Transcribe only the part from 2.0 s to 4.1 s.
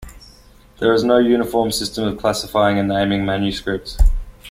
of classifying and naming manuscripts.